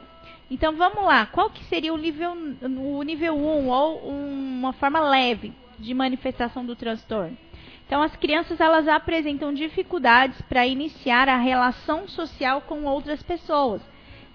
Então 0.49 0.75
vamos 0.75 1.03
lá, 1.03 1.25
qual 1.25 1.49
que 1.49 1.63
seria 1.65 1.93
o 1.93 1.97
nível 1.97 2.31
o 2.31 3.01
nível 3.03 3.35
1 3.35 3.67
ou 3.69 4.09
uma 4.09 4.73
forma 4.73 4.99
leve 4.99 5.51
de 5.79 5.93
manifestação 5.93 6.63
do 6.65 6.75
transtorno? 6.75 7.37
Então 7.85 8.01
as 8.01 8.15
crianças 8.15 8.59
elas 8.59 8.87
apresentam 8.87 9.53
dificuldades 9.53 10.39
para 10.43 10.67
iniciar 10.67 11.27
a 11.27 11.37
relação 11.37 12.07
social 12.07 12.61
com 12.61 12.83
outras 12.83 13.21
pessoas 13.23 13.81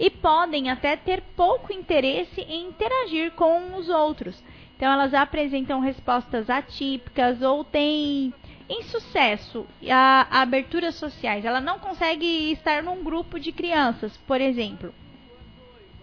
e 0.01 0.09
podem 0.09 0.71
até 0.71 0.97
ter 0.97 1.21
pouco 1.37 1.71
interesse 1.71 2.41
em 2.41 2.69
interagir 2.69 3.33
com 3.33 3.77
os 3.77 3.91
outros. 3.91 4.43
Então 4.75 4.91
elas 4.91 5.13
apresentam 5.13 5.79
respostas 5.79 6.49
atípicas 6.49 7.43
ou 7.43 7.63
têm 7.63 8.33
insucesso 8.67 9.67
a, 9.91 10.41
aberturas 10.41 10.95
sociais. 10.95 11.45
Ela 11.45 11.61
não 11.61 11.79
consegue 11.79 12.51
estar 12.51 12.83
num 12.83 13.05
grupo 13.05 13.39
de 13.39 13.53
crianças, 13.53 14.17
por 14.27 14.41
exemplo. 14.41 14.95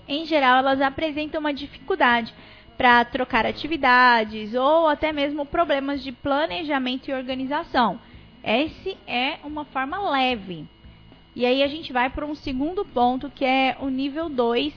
Em 0.08 0.25
geral, 0.25 0.60
elas 0.60 0.80
apresentam 0.80 1.39
uma 1.39 1.54
dificuldade 1.54 2.32
para 2.77 3.04
trocar 3.04 3.48
atividades 3.48 4.54
ou 4.54 4.88
até 4.88 5.12
mesmo 5.12 5.44
problemas 5.44 6.04
de 6.04 6.12
planejamento 6.12 7.10
e 7.10 7.13
organização. 7.13 8.00
Esse 8.44 8.96
é 9.08 9.39
uma 9.44 9.66
forma 9.66 10.12
leve. 10.12 10.68
E 11.38 11.46
aí 11.46 11.62
a 11.62 11.67
gente 11.67 11.94
vai 11.94 12.10
para 12.10 12.25
um 12.25 12.34
segundo 12.34 12.84
ponto, 12.84 13.29
que 13.29 13.46
é 13.46 13.77
o 13.79 13.89
nível 13.89 14.27
2, 14.27 14.74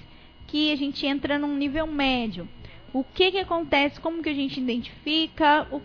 que 0.46 0.70
a 0.70 0.76
gente 0.76 1.06
entra 1.06 1.38
num 1.38 1.56
nível 1.56 1.86
médio. 1.86 2.46
O 2.92 3.02
que, 3.02 3.30
que 3.30 3.38
acontece, 3.38 3.98
como 3.98 4.22
que 4.22 4.28
a 4.28 4.34
gente 4.34 4.60
identifica, 4.60 5.66
o, 5.72 5.80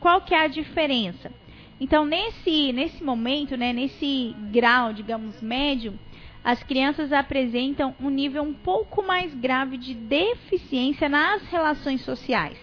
qual 0.00 0.20
que 0.22 0.34
é 0.34 0.40
a 0.40 0.48
diferença? 0.48 1.30
Então, 1.78 2.04
nesse, 2.04 2.72
nesse 2.72 3.04
momento, 3.04 3.56
né, 3.56 3.72
nesse 3.72 4.34
grau, 4.50 4.92
digamos, 4.92 5.40
médio, 5.40 5.96
as 6.42 6.60
crianças 6.60 7.12
apresentam 7.12 7.94
um 8.00 8.10
nível 8.10 8.42
um 8.42 8.52
pouco 8.52 9.04
mais 9.04 9.32
grave 9.32 9.76
de 9.76 9.94
deficiência 9.94 11.08
nas 11.08 11.40
relações 11.44 12.00
sociais 12.00 12.58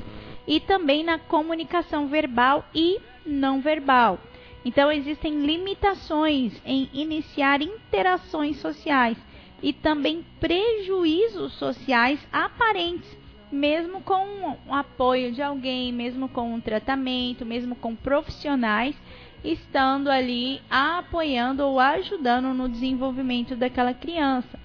e 0.45 0.59
também 0.59 1.01
na 1.01 1.17
comunicação 1.17 2.07
verbal 2.07 2.65
e 2.75 2.99
não 3.25 3.61
verbal. 3.61 4.19
Então, 4.65 4.91
existem 4.91 5.45
limitações 5.45 6.53
em 6.65 6.89
iniciar 6.93 7.61
interações 7.61 8.57
sociais 8.57 9.17
e 9.61 9.73
também 9.73 10.25
prejuízos 10.39 11.53
sociais 11.53 12.19
aparentes, 12.31 13.17
mesmo 13.51 14.01
com 14.01 14.57
o 14.67 14.73
apoio 14.73 15.31
de 15.31 15.41
alguém, 15.41 15.91
mesmo 15.91 16.27
com 16.29 16.53
um 16.53 16.61
tratamento, 16.61 17.45
mesmo 17.45 17.75
com 17.75 17.95
profissionais 17.95 18.95
estando 19.43 20.09
ali 20.09 20.61
apoiando 20.69 21.63
ou 21.63 21.79
ajudando 21.79 22.53
no 22.53 22.69
desenvolvimento 22.69 23.55
daquela 23.55 23.93
criança. 23.93 24.59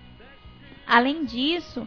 Além 0.86 1.24
disso, 1.24 1.86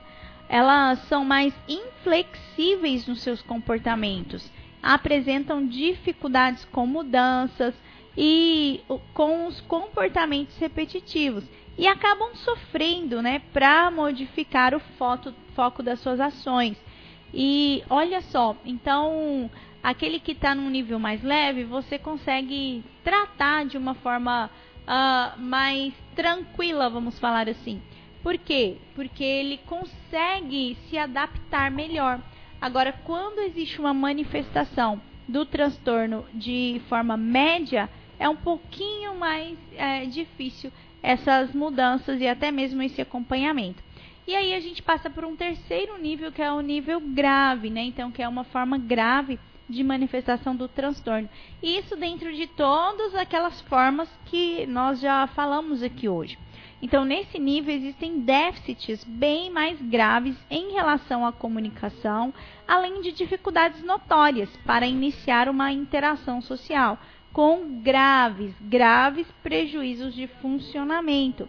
elas 0.49 0.99
são 1.07 1.23
mais 1.23 1.53
inflexíveis 1.67 3.07
nos 3.07 3.21
seus 3.21 3.41
comportamentos, 3.41 4.51
apresentam 4.83 5.65
dificuldades 5.65 6.65
com 6.65 6.85
mudanças, 6.85 7.73
e 8.17 8.81
com 9.13 9.47
os 9.47 9.61
comportamentos 9.61 10.57
repetitivos 10.57 11.43
e 11.77 11.87
acabam 11.87 12.35
sofrendo, 12.35 13.21
né, 13.21 13.41
para 13.53 13.89
modificar 13.89 14.75
o 14.75 14.79
foto, 14.97 15.33
foco 15.55 15.81
das 15.81 15.99
suas 15.99 16.19
ações. 16.19 16.77
E 17.33 17.83
olha 17.89 18.21
só, 18.21 18.55
então 18.65 19.49
aquele 19.81 20.19
que 20.19 20.33
está 20.33 20.53
num 20.53 20.69
nível 20.69 20.99
mais 20.99 21.23
leve, 21.23 21.63
você 21.63 21.97
consegue 21.97 22.83
tratar 23.03 23.65
de 23.65 23.77
uma 23.77 23.93
forma 23.95 24.49
uh, 24.81 25.39
mais 25.41 25.93
tranquila, 26.15 26.89
vamos 26.89 27.17
falar 27.19 27.47
assim. 27.49 27.81
Por 28.21 28.37
quê? 28.37 28.77
Porque 28.93 29.23
ele 29.23 29.57
consegue 29.65 30.77
se 30.87 30.97
adaptar 30.97 31.71
melhor. 31.71 32.19
Agora, 32.59 32.93
quando 33.03 33.39
existe 33.39 33.79
uma 33.79 33.93
manifestação 33.93 35.01
do 35.27 35.45
transtorno 35.45 36.25
de 36.33 36.81
forma 36.87 37.17
média, 37.17 37.89
é 38.21 38.29
um 38.29 38.35
pouquinho 38.35 39.15
mais 39.15 39.57
é, 39.75 40.05
difícil 40.05 40.71
essas 41.01 41.51
mudanças 41.53 42.21
e 42.21 42.27
até 42.27 42.51
mesmo 42.51 42.83
esse 42.83 43.01
acompanhamento. 43.01 43.83
E 44.27 44.35
aí 44.35 44.53
a 44.53 44.59
gente 44.59 44.83
passa 44.83 45.09
por 45.09 45.25
um 45.25 45.35
terceiro 45.35 45.97
nível, 45.97 46.31
que 46.31 46.39
é 46.39 46.51
o 46.51 46.61
nível 46.61 47.01
grave, 47.01 47.71
né? 47.71 47.81
Então, 47.81 48.11
que 48.11 48.21
é 48.21 48.27
uma 48.27 48.43
forma 48.43 48.77
grave 48.77 49.39
de 49.67 49.83
manifestação 49.83 50.55
do 50.55 50.67
transtorno. 50.67 51.27
Isso 51.63 51.95
dentro 51.95 52.31
de 52.31 52.45
todas 52.45 53.15
aquelas 53.15 53.59
formas 53.61 54.07
que 54.25 54.67
nós 54.67 54.99
já 54.99 55.25
falamos 55.25 55.81
aqui 55.81 56.07
hoje. 56.07 56.37
Então, 56.79 57.03
nesse 57.03 57.39
nível, 57.39 57.73
existem 57.73 58.19
déficits 58.19 59.03
bem 59.03 59.49
mais 59.49 59.81
graves 59.81 60.35
em 60.49 60.73
relação 60.73 61.25
à 61.25 61.31
comunicação, 61.31 62.31
além 62.67 63.01
de 63.01 63.11
dificuldades 63.11 63.83
notórias 63.83 64.49
para 64.65 64.85
iniciar 64.85 65.49
uma 65.49 65.71
interação 65.71 66.39
social, 66.39 66.99
com 67.33 67.81
graves, 67.81 68.53
graves 68.61 69.27
prejuízos 69.43 70.13
de 70.13 70.27
funcionamento. 70.27 71.47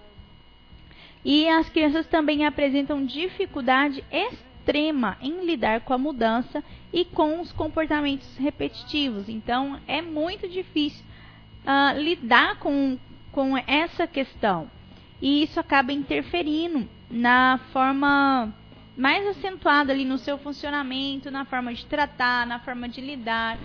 E 1.24 1.48
as 1.48 1.68
crianças 1.68 2.06
também 2.06 2.46
apresentam 2.46 3.04
dificuldade 3.04 4.04
extrema 4.10 5.16
em 5.20 5.44
lidar 5.44 5.80
com 5.80 5.92
a 5.92 5.98
mudança 5.98 6.62
e 6.92 7.04
com 7.04 7.40
os 7.40 7.52
comportamentos 7.52 8.36
repetitivos. 8.36 9.28
Então, 9.28 9.80
é 9.86 10.02
muito 10.02 10.48
difícil 10.48 11.04
uh, 11.64 11.98
lidar 11.98 12.58
com, 12.58 12.98
com 13.30 13.56
essa 13.66 14.06
questão. 14.06 14.70
E 15.20 15.44
isso 15.44 15.60
acaba 15.60 15.92
interferindo 15.92 16.88
na 17.08 17.60
forma 17.72 18.52
mais 18.96 19.26
acentuada 19.26 19.92
ali 19.92 20.04
no 20.04 20.18
seu 20.18 20.36
funcionamento, 20.38 21.30
na 21.30 21.44
forma 21.44 21.72
de 21.72 21.86
tratar, 21.86 22.46
na 22.46 22.58
forma 22.58 22.88
de 22.88 23.00
lidar 23.00 23.56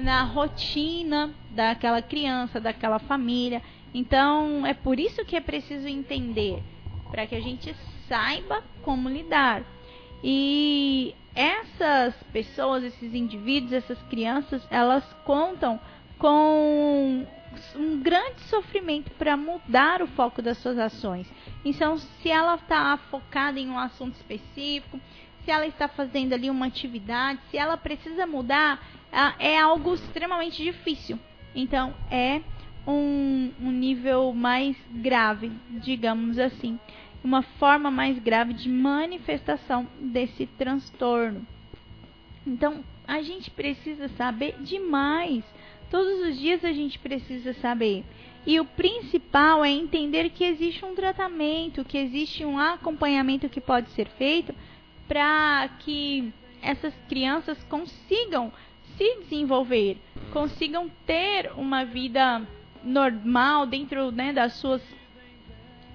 na 0.00 0.22
rotina 0.24 1.34
daquela 1.50 2.02
criança, 2.02 2.60
daquela 2.60 2.98
família. 2.98 3.62
Então, 3.94 4.66
é 4.66 4.74
por 4.74 5.00
isso 5.00 5.24
que 5.24 5.36
é 5.36 5.40
preciso 5.40 5.88
entender, 5.88 6.62
para 7.10 7.26
que 7.26 7.34
a 7.34 7.40
gente 7.40 7.74
saiba 8.08 8.62
como 8.82 9.08
lidar. 9.08 9.62
E 10.22 11.14
essas 11.34 12.14
pessoas, 12.32 12.84
esses 12.84 13.14
indivíduos, 13.14 13.72
essas 13.72 14.00
crianças, 14.04 14.66
elas 14.70 15.04
contam 15.24 15.80
com 16.18 17.26
um 17.74 18.00
grande 18.00 18.40
sofrimento 18.42 19.10
para 19.12 19.36
mudar 19.36 20.02
o 20.02 20.06
foco 20.08 20.42
das 20.42 20.58
suas 20.58 20.78
ações. 20.78 21.26
Então, 21.64 21.98
se 21.98 22.30
ela 22.30 22.56
está 22.56 22.96
focada 23.10 23.58
em 23.58 23.68
um 23.68 23.78
assunto 23.78 24.14
específico, 24.14 25.00
se 25.44 25.50
ela 25.50 25.66
está 25.66 25.88
fazendo 25.88 26.32
ali 26.32 26.50
uma 26.50 26.66
atividade, 26.66 27.38
se 27.50 27.56
ela 27.56 27.76
precisa 27.76 28.26
mudar, 28.26 28.84
é 29.38 29.58
algo 29.58 29.94
extremamente 29.94 30.62
difícil. 30.62 31.18
Então, 31.54 31.94
é 32.10 32.40
um, 32.86 33.50
um 33.60 33.72
nível 33.72 34.32
mais 34.32 34.76
grave, 34.90 35.50
digamos 35.70 36.38
assim, 36.38 36.78
uma 37.24 37.42
forma 37.42 37.90
mais 37.90 38.18
grave 38.18 38.52
de 38.52 38.68
manifestação 38.68 39.86
desse 39.98 40.46
transtorno. 40.46 41.46
Então, 42.46 42.84
a 43.06 43.22
gente 43.22 43.50
precisa 43.50 44.08
saber 44.08 44.56
demais. 44.60 45.44
Todos 45.90 46.28
os 46.28 46.38
dias 46.38 46.64
a 46.64 46.72
gente 46.72 46.98
precisa 46.98 47.52
saber. 47.54 48.04
E 48.46 48.60
o 48.60 48.64
principal 48.64 49.64
é 49.64 49.70
entender 49.70 50.30
que 50.30 50.44
existe 50.44 50.84
um 50.84 50.94
tratamento, 50.94 51.84
que 51.84 51.98
existe 51.98 52.44
um 52.44 52.58
acompanhamento 52.58 53.48
que 53.48 53.60
pode 53.60 53.90
ser 53.90 54.06
feito 54.10 54.54
para 55.08 55.68
que 55.80 56.32
essas 56.62 56.94
crianças 57.08 57.58
consigam 57.64 58.52
se 58.96 59.20
desenvolver, 59.20 59.98
consigam 60.32 60.90
ter 61.06 61.52
uma 61.56 61.84
vida 61.84 62.42
normal 62.82 63.66
dentro 63.66 64.10
né, 64.10 64.32
das 64.32 64.54
suas 64.54 64.82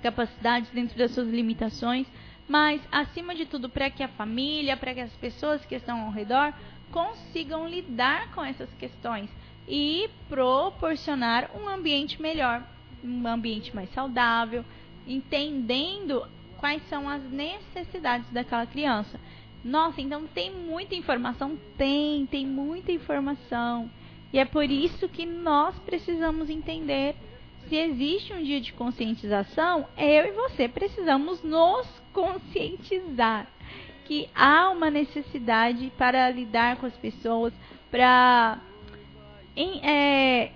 capacidades, 0.01 0.69
dentro 0.71 0.97
das 0.97 1.11
suas 1.11 1.29
limitações, 1.29 2.07
mas 2.47 2.81
acima 2.91 3.33
de 3.33 3.45
tudo 3.45 3.69
para 3.69 3.89
que 3.89 4.03
a 4.03 4.07
família, 4.07 4.75
para 4.75 4.93
que 4.93 4.99
as 4.99 5.13
pessoas 5.13 5.63
que 5.65 5.75
estão 5.75 6.01
ao 6.01 6.11
redor 6.11 6.53
consigam 6.91 7.67
lidar 7.67 8.31
com 8.33 8.43
essas 8.43 8.69
questões 8.73 9.29
e 9.67 10.09
proporcionar 10.27 11.49
um 11.55 11.69
ambiente 11.69 12.21
melhor, 12.21 12.61
um 13.03 13.25
ambiente 13.27 13.73
mais 13.73 13.89
saudável, 13.93 14.65
entendendo 15.07 16.27
quais 16.57 16.81
são 16.89 17.07
as 17.07 17.23
necessidades 17.23 18.29
daquela 18.31 18.65
criança. 18.65 19.19
Nossa, 19.63 20.01
então 20.01 20.25
tem 20.27 20.51
muita 20.51 20.95
informação? 20.95 21.57
Tem, 21.77 22.25
tem 22.25 22.45
muita 22.45 22.91
informação. 22.91 23.89
E 24.33 24.39
é 24.39 24.45
por 24.45 24.63
isso 24.63 25.07
que 25.09 25.25
nós 25.25 25.77
precisamos 25.79 26.49
entender 26.49 27.15
se 27.67 27.75
existe 27.75 28.33
um 28.33 28.43
dia 28.43 28.59
de 28.59 28.73
conscientização, 28.73 29.87
eu 29.97 30.25
e 30.25 30.31
você 30.31 30.67
precisamos 30.67 31.41
nos 31.43 31.87
conscientizar 32.11 33.47
que 34.05 34.27
há 34.35 34.69
uma 34.69 34.89
necessidade 34.89 35.91
para 35.97 36.29
lidar 36.29 36.75
com 36.77 36.85
as 36.85 36.97
pessoas, 36.97 37.53
para 37.89 38.59
é, 39.55 40.51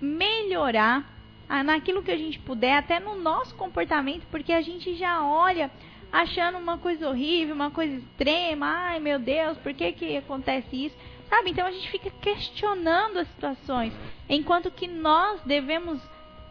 melhorar 0.00 1.18
naquilo 1.64 2.02
que 2.02 2.10
a 2.10 2.16
gente 2.16 2.38
puder, 2.38 2.78
até 2.78 2.98
no 2.98 3.16
nosso 3.16 3.54
comportamento, 3.54 4.26
porque 4.30 4.52
a 4.52 4.62
gente 4.62 4.94
já 4.94 5.22
olha 5.22 5.70
achando 6.12 6.58
uma 6.58 6.78
coisa 6.78 7.08
horrível, 7.08 7.54
uma 7.54 7.70
coisa 7.70 7.94
extrema, 7.96 8.66
ai 8.66 9.00
meu 9.00 9.18
Deus, 9.18 9.58
por 9.58 9.74
que, 9.74 9.92
que 9.92 10.16
acontece 10.16 10.86
isso? 10.86 10.96
Sabe? 11.28 11.50
Então 11.50 11.66
a 11.66 11.70
gente 11.70 11.90
fica 11.90 12.10
questionando 12.10 13.18
as 13.18 13.28
situações, 13.28 13.92
enquanto 14.28 14.70
que 14.70 14.88
nós 14.88 15.40
devemos 15.42 16.00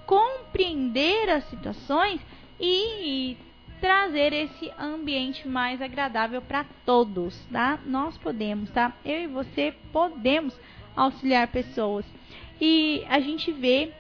compreender 0.06 1.30
as 1.30 1.44
situações 1.50 2.22
e 2.60 3.38
trazer 3.82 4.34
esse 4.34 4.72
ambiente 4.80 5.48
mais 5.48 5.82
agradável 5.82 6.42
para 6.42 6.66
todos, 6.86 7.38
tá? 7.52 7.80
Nós 7.86 8.18
podemos, 8.18 8.70
tá? 8.72 8.94
Eu 9.06 9.22
e 9.24 9.28
você 9.28 9.74
podemos 9.92 10.58
auxiliar 10.96 11.48
pessoas. 11.48 12.06
E 12.60 13.06
a 13.08 13.20
gente 13.20 13.52
vê 13.52 13.92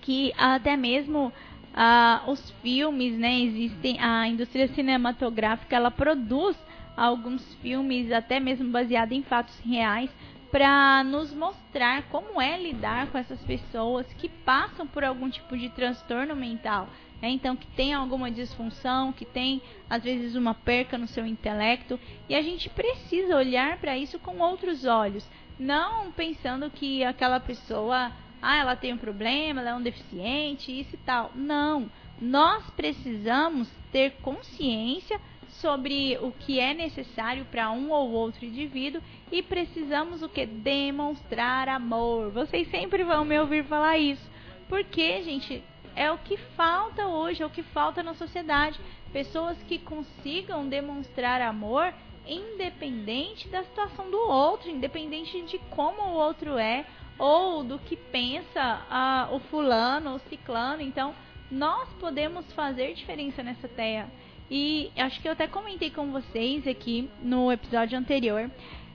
que 0.00 0.32
até 0.38 0.76
mesmo 0.76 1.32
ah, 1.80 2.24
os 2.26 2.50
filmes, 2.60 3.16
né, 3.16 3.38
existem, 3.38 4.00
a 4.00 4.26
indústria 4.26 4.66
cinematográfica, 4.66 5.76
ela 5.76 5.92
produz 5.92 6.56
alguns 6.96 7.54
filmes 7.62 8.10
até 8.10 8.40
mesmo 8.40 8.68
baseados 8.68 9.16
em 9.16 9.22
fatos 9.22 9.56
reais 9.60 10.10
para 10.50 11.04
nos 11.04 11.32
mostrar 11.32 12.02
como 12.10 12.42
é 12.42 12.60
lidar 12.60 13.06
com 13.06 13.18
essas 13.18 13.40
pessoas 13.44 14.12
que 14.14 14.28
passam 14.28 14.88
por 14.88 15.04
algum 15.04 15.30
tipo 15.30 15.56
de 15.56 15.68
transtorno 15.68 16.34
mental. 16.34 16.88
Né? 17.22 17.28
Então, 17.28 17.54
que 17.54 17.68
tem 17.68 17.94
alguma 17.94 18.28
disfunção, 18.28 19.12
que 19.12 19.24
tem 19.24 19.62
às 19.88 20.02
vezes 20.02 20.34
uma 20.34 20.54
perca 20.54 20.98
no 20.98 21.06
seu 21.06 21.24
intelecto, 21.24 22.00
e 22.28 22.34
a 22.34 22.42
gente 22.42 22.68
precisa 22.68 23.36
olhar 23.36 23.78
para 23.78 23.96
isso 23.96 24.18
com 24.18 24.38
outros 24.38 24.84
olhos, 24.84 25.24
não 25.56 26.10
pensando 26.10 26.68
que 26.70 27.04
aquela 27.04 27.38
pessoa 27.38 28.10
ah, 28.40 28.58
ela 28.58 28.76
tem 28.76 28.92
um 28.92 28.98
problema, 28.98 29.60
ela 29.60 29.70
é 29.70 29.74
um 29.74 29.82
deficiente, 29.82 30.80
isso 30.80 30.94
e 30.94 30.98
tal. 30.98 31.30
Não. 31.34 31.90
Nós 32.20 32.68
precisamos 32.70 33.68
ter 33.92 34.12
consciência 34.22 35.20
sobre 35.48 36.16
o 36.20 36.30
que 36.30 36.60
é 36.60 36.74
necessário 36.74 37.44
para 37.46 37.70
um 37.70 37.90
ou 37.90 38.10
outro 38.10 38.44
indivíduo 38.44 39.02
e 39.30 39.42
precisamos 39.42 40.22
o 40.22 40.28
que 40.28 40.46
demonstrar 40.46 41.68
amor. 41.68 42.30
Vocês 42.30 42.70
sempre 42.70 43.04
vão 43.04 43.24
me 43.24 43.38
ouvir 43.38 43.64
falar 43.64 43.98
isso. 43.98 44.28
Porque, 44.68 45.22
gente, 45.22 45.62
é 45.96 46.12
o 46.12 46.18
que 46.18 46.36
falta 46.56 47.06
hoje, 47.06 47.42
é 47.42 47.46
o 47.46 47.50
que 47.50 47.62
falta 47.62 48.02
na 48.02 48.14
sociedade. 48.14 48.78
Pessoas 49.12 49.56
que 49.64 49.78
consigam 49.78 50.68
demonstrar 50.68 51.40
amor 51.40 51.92
independente 52.26 53.48
da 53.48 53.64
situação 53.64 54.10
do 54.10 54.18
outro, 54.18 54.70
independente 54.70 55.40
de 55.42 55.58
como 55.70 56.02
o 56.02 56.12
outro 56.12 56.58
é, 56.58 56.84
ou 57.18 57.64
do 57.64 57.78
que 57.78 57.96
pensa 57.96 59.28
o 59.32 59.38
fulano, 59.40 60.14
o 60.14 60.18
ciclano. 60.30 60.80
Então, 60.82 61.14
nós 61.50 61.88
podemos 62.00 62.50
fazer 62.52 62.94
diferença 62.94 63.42
nessa 63.42 63.66
terra. 63.68 64.08
E 64.50 64.90
acho 64.96 65.20
que 65.20 65.28
eu 65.28 65.32
até 65.32 65.46
comentei 65.46 65.90
com 65.90 66.10
vocês 66.12 66.66
aqui 66.66 67.10
no 67.22 67.50
episódio 67.52 67.98
anterior. 67.98 68.50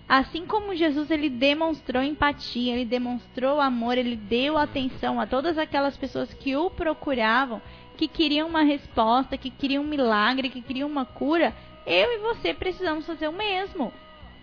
Assim 0.08 0.46
como 0.46 0.76
Jesus 0.76 1.10
ele 1.12 1.30
demonstrou 1.30 2.04
empatia, 2.04 2.74
ele 2.74 2.86
demonstrou 2.86 3.62
amor, 3.62 3.98
ele 3.98 4.16
deu 4.16 4.58
atenção 4.58 5.20
a 5.20 5.26
todas 5.26 5.58
aquelas 5.58 5.96
pessoas 5.96 6.34
que 6.34 6.56
o 6.56 6.70
procuravam, 6.70 7.62
que 7.98 8.08
queriam 8.08 8.50
uma 8.50 8.64
resposta, 8.64 9.38
que 9.38 9.50
queriam 9.50 9.84
um 9.84 9.88
milagre, 9.88 10.50
que 10.50 10.62
queriam 10.62 10.90
uma 10.90 11.06
cura, 11.06 11.56
eu 11.86 12.12
e 12.14 12.18
você 12.20 12.54
precisamos 12.54 13.06
fazer 13.06 13.28
o 13.28 13.34
mesmo. 13.34 13.94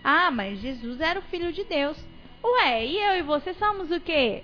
Ah, 0.02 0.30
mas 0.30 0.60
Jesus 0.60 1.00
era 1.00 1.18
o 1.18 1.24
filho 1.24 1.52
de 1.52 1.64
Deus. 1.64 1.96
Ué, 2.42 2.86
e 2.86 2.96
eu 2.96 3.18
e 3.18 3.22
você 3.22 3.52
somos 3.54 3.90
o 3.90 4.00
quê? 4.00 4.42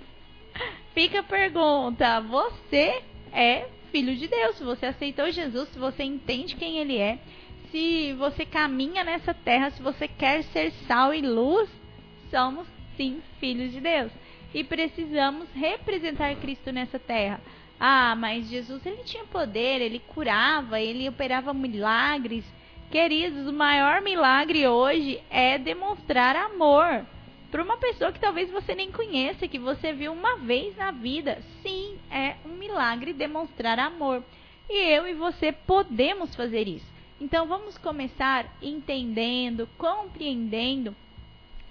Fica 0.93 1.19
a 1.19 1.23
pergunta: 1.23 2.21
você 2.21 3.01
é 3.33 3.67
filho 3.91 4.15
de 4.15 4.27
Deus? 4.27 4.59
Você 4.59 4.85
aceitou 4.85 5.31
Jesus, 5.31 5.69
você 5.75 6.03
entende 6.03 6.55
quem 6.55 6.77
ele 6.77 6.97
é, 6.97 7.19
se 7.71 8.13
você 8.13 8.45
caminha 8.45 9.03
nessa 9.03 9.33
terra, 9.33 9.71
se 9.71 9.81
você 9.81 10.07
quer 10.07 10.43
ser 10.45 10.71
sal 10.87 11.13
e 11.13 11.21
luz, 11.21 11.69
somos 12.29 12.67
sim 12.95 13.21
filhos 13.39 13.71
de 13.71 13.79
Deus. 13.79 14.11
E 14.53 14.63
precisamos 14.63 15.49
representar 15.53 16.35
Cristo 16.35 16.71
nessa 16.71 16.97
terra. 16.97 17.41
Ah, 17.79 18.15
mas 18.15 18.49
Jesus 18.49 18.85
ele 18.85 19.03
tinha 19.03 19.25
poder, 19.25 19.81
ele 19.81 19.99
curava, 19.99 20.79
ele 20.79 21.07
operava 21.07 21.53
milagres. 21.53 22.45
Queridos, 22.89 23.47
o 23.47 23.53
maior 23.53 24.01
milagre 24.01 24.67
hoje 24.67 25.21
é 25.29 25.57
demonstrar 25.57 26.35
amor 26.35 27.05
para 27.51 27.63
uma 27.63 27.77
pessoa 27.77 28.11
que 28.11 28.19
talvez 28.19 28.51
você 28.51 28.75
nem 28.75 28.91
conheça, 28.91 29.47
que 29.47 29.59
você 29.59 29.93
viu 29.93 30.11
uma 30.11 30.37
vez 30.37 30.75
na 30.75 30.91
vida. 30.91 31.41
Sim, 31.61 31.97
é 32.11 32.35
um 32.45 32.55
milagre 32.55 33.13
demonstrar 33.13 33.79
amor. 33.79 34.23
E 34.69 34.77
eu 34.91 35.07
e 35.07 35.13
você 35.13 35.51
podemos 35.51 36.35
fazer 36.35 36.67
isso. 36.67 36.85
Então 37.19 37.47
vamos 37.47 37.77
começar 37.77 38.45
entendendo, 38.61 39.67
compreendendo 39.77 40.95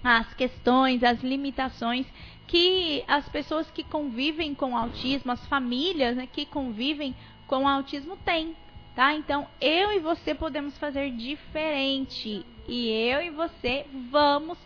as 0.03 0.33
questões, 0.33 1.03
as 1.03 1.21
limitações 1.21 2.05
que 2.47 3.03
as 3.07 3.27
pessoas 3.29 3.69
que 3.69 3.83
convivem 3.83 4.55
com 4.55 4.75
autismo, 4.75 5.31
as 5.31 5.45
famílias 5.47 6.15
né, 6.15 6.27
que 6.31 6.45
convivem 6.45 7.15
com 7.45 7.67
autismo 7.67 8.17
têm. 8.17 8.55
Tá? 8.95 9.13
Então 9.13 9.47
eu 9.61 9.91
e 9.91 9.99
você 9.99 10.33
podemos 10.33 10.77
fazer 10.77 11.11
diferente. 11.11 12.45
E 12.67 12.89
eu 12.89 13.21
e 13.21 13.29
você 13.29 13.85
vamos 14.09 14.57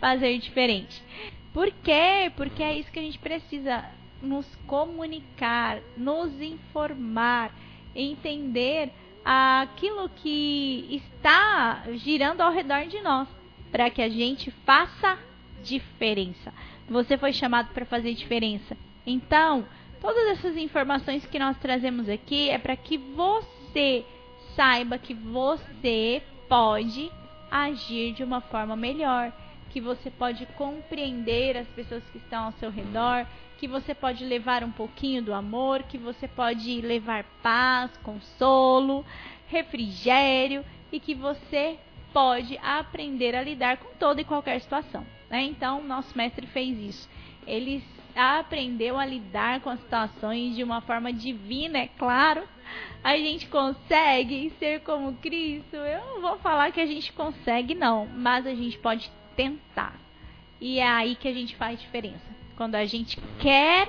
fazer 0.00 0.38
diferente. 0.38 1.02
Por 1.52 1.70
quê? 1.70 2.32
Porque 2.36 2.62
é 2.62 2.78
isso 2.78 2.90
que 2.90 2.98
a 2.98 3.02
gente 3.02 3.18
precisa 3.18 3.84
nos 4.20 4.46
comunicar, 4.66 5.78
nos 5.96 6.40
informar, 6.40 7.54
entender 7.94 8.90
aquilo 9.24 10.08
que 10.08 11.00
está 11.18 11.84
girando 11.94 12.40
ao 12.40 12.52
redor 12.52 12.86
de 12.86 13.00
nós, 13.00 13.28
para 13.70 13.88
que 13.90 14.02
a 14.02 14.08
gente 14.08 14.50
faça 14.66 15.18
diferença. 15.62 16.52
Você 16.88 17.16
foi 17.16 17.32
chamado 17.32 17.72
para 17.72 17.86
fazer 17.86 18.12
diferença. 18.14 18.76
Então, 19.06 19.66
todas 20.00 20.26
essas 20.38 20.56
informações 20.56 21.24
que 21.26 21.38
nós 21.38 21.56
trazemos 21.58 22.08
aqui 22.08 22.50
é 22.50 22.58
para 22.58 22.76
que 22.76 22.98
você 22.98 24.04
saiba 24.54 24.98
que 24.98 25.14
você 25.14 26.22
pode 26.48 27.10
agir 27.50 28.12
de 28.12 28.22
uma 28.22 28.40
forma 28.40 28.76
melhor, 28.76 29.32
que 29.74 29.80
você 29.80 30.08
pode 30.08 30.46
compreender 30.56 31.56
as 31.56 31.66
pessoas 31.66 32.04
que 32.12 32.18
estão 32.18 32.44
ao 32.44 32.52
seu 32.52 32.70
redor, 32.70 33.26
que 33.58 33.66
você 33.66 33.92
pode 33.92 34.24
levar 34.24 34.62
um 34.62 34.70
pouquinho 34.70 35.20
do 35.20 35.34
amor, 35.34 35.82
que 35.82 35.98
você 35.98 36.28
pode 36.28 36.80
levar 36.80 37.24
paz, 37.42 37.90
consolo, 37.96 39.04
refrigério 39.48 40.64
e 40.92 41.00
que 41.00 41.12
você 41.12 41.76
pode 42.12 42.56
aprender 42.58 43.34
a 43.34 43.42
lidar 43.42 43.78
com 43.78 43.88
toda 43.98 44.20
e 44.20 44.24
qualquer 44.24 44.60
situação. 44.60 45.04
Né? 45.28 45.42
Então, 45.42 45.82
nosso 45.82 46.16
mestre 46.16 46.46
fez 46.46 46.78
isso. 46.78 47.10
Ele 47.44 47.82
aprendeu 48.14 48.96
a 48.96 49.04
lidar 49.04 49.58
com 49.58 49.70
as 49.70 49.80
situações 49.80 50.54
de 50.54 50.62
uma 50.62 50.82
forma 50.82 51.12
divina, 51.12 51.78
é 51.78 51.88
claro. 51.98 52.44
A 53.02 53.16
gente 53.16 53.48
consegue 53.48 54.52
ser 54.60 54.82
como 54.82 55.14
Cristo. 55.14 55.74
Eu 55.74 55.98
não 56.14 56.20
vou 56.20 56.38
falar 56.38 56.70
que 56.70 56.80
a 56.80 56.86
gente 56.86 57.12
consegue, 57.12 57.74
não, 57.74 58.06
mas 58.06 58.46
a 58.46 58.54
gente 58.54 58.78
pode 58.78 59.10
tentar. 59.36 59.94
E 60.60 60.78
é 60.78 60.86
aí 60.86 61.14
que 61.16 61.28
a 61.28 61.32
gente 61.32 61.56
faz 61.56 61.80
diferença. 61.80 62.24
Quando 62.56 62.74
a 62.74 62.84
gente 62.84 63.20
quer 63.38 63.88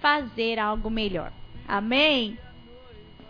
fazer 0.00 0.58
algo 0.58 0.90
melhor. 0.90 1.32
Amém? 1.66 2.38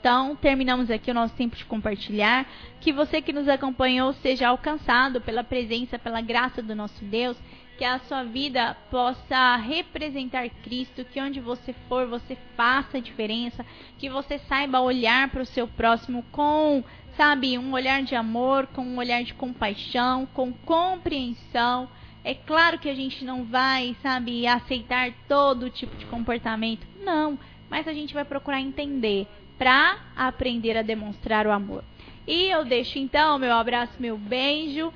Então, 0.05 0.37
terminamos 0.37 0.91
aqui 0.91 1.11
o 1.11 1.15
nosso 1.15 1.35
tempo 1.35 1.57
de 1.57 1.65
compartilhar. 1.65 2.47
Que 2.79 2.93
você 2.93 3.23
que 3.23 3.33
nos 3.33 3.49
acompanhou 3.49 4.13
seja 4.13 4.49
alcançado 4.49 5.19
pela 5.21 5.43
presença, 5.43 5.99
pela 5.99 6.21
graça 6.21 6.61
do 6.61 6.75
nosso 6.75 7.03
Deus. 7.05 7.39
Que 7.79 7.85
a 7.85 7.99
sua 8.01 8.23
vida 8.23 8.77
possa 8.91 9.57
representar 9.57 10.49
Cristo. 10.63 11.07
Que 11.07 11.21
onde 11.21 11.41
você 11.41 11.73
for, 11.89 12.07
você 12.07 12.37
faça 12.55 12.99
a 12.99 13.01
diferença. 13.01 13.65
Que 13.99 14.11
você 14.11 14.39
saiba 14.41 14.79
olhar 14.81 15.31
para 15.31 15.43
o 15.43 15.47
seu 15.47 15.67
próximo 15.67 16.23
com, 16.31 16.85
sabe, 17.17 17.59
um 17.59 17.73
olhar 17.73 18.03
de 18.03 18.15
amor, 18.15 18.67
com 18.69 18.83
um 18.83 18.97
olhar 18.97 19.23
de 19.23 19.35
compaixão, 19.35 20.27
com 20.27 20.53
compreensão. 20.53 21.89
É 22.23 22.35
claro 22.35 22.79
que 22.79 22.89
a 22.89 22.95
gente 22.95 23.25
não 23.25 23.45
vai, 23.45 23.97
sabe, 24.03 24.47
aceitar 24.47 25.13
todo 25.29 25.71
tipo 25.71 25.95
de 25.97 26.07
comportamento. 26.07 26.87
Não. 27.03 27.39
Mas 27.69 27.87
a 27.87 27.93
gente 27.93 28.15
vai 28.15 28.25
procurar 28.25 28.61
entender 28.61 29.27
para 29.59 29.99
aprender 30.17 30.77
a 30.77 30.83
demonstrar 30.83 31.47
o 31.47 31.53
amor. 31.53 31.85
E 32.27 32.47
eu 32.47 32.65
deixo 32.65 32.99
então 32.99 33.39
meu 33.39 33.53
abraço, 33.53 33.93
meu 33.99 34.17
beijo 34.17 34.93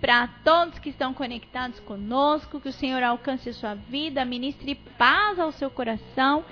para 0.00 0.26
todos 0.42 0.78
que 0.78 0.88
estão 0.88 1.12
conectados 1.12 1.78
conosco, 1.80 2.58
que 2.58 2.70
o 2.70 2.72
Senhor 2.72 3.02
alcance 3.02 3.50
a 3.50 3.52
sua 3.52 3.74
vida, 3.74 4.24
ministre 4.24 4.74
paz 4.96 5.38
ao 5.38 5.52
seu 5.52 5.70
coração 5.70 6.44